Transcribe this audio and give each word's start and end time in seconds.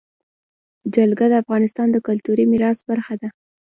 جلګه 0.95 1.25
د 1.29 1.33
افغانستان 1.43 1.87
د 1.91 1.97
کلتوري 2.07 2.45
میراث 2.51 2.79
برخه 2.89 3.13
ده. 3.21 3.29